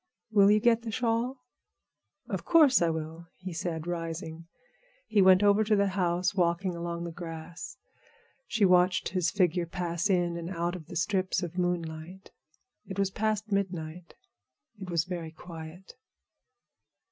Will 0.31 0.49
you 0.49 0.59
get 0.59 0.81
the 0.81 0.89
shawl?" 0.89 1.37
"Of 2.27 2.43
course 2.43 2.81
I 2.81 2.89
will," 2.89 3.27
he 3.37 3.53
said, 3.53 3.85
rising. 3.85 4.47
He 5.05 5.21
went 5.21 5.43
over 5.43 5.63
to 5.63 5.75
the 5.75 5.89
house, 5.89 6.33
walking 6.33 6.75
along 6.75 7.03
the 7.03 7.11
grass. 7.11 7.77
She 8.47 8.65
watched 8.65 9.09
his 9.09 9.29
figure 9.29 9.67
pass 9.67 10.09
in 10.09 10.37
and 10.37 10.49
out 10.49 10.75
of 10.75 10.87
the 10.87 10.95
strips 10.95 11.43
of 11.43 11.55
moonlight. 11.59 12.31
It 12.87 12.97
was 12.97 13.11
past 13.11 13.51
midnight. 13.51 14.15
It 14.79 14.89
was 14.89 15.03
very 15.03 15.29
quiet. 15.29 15.93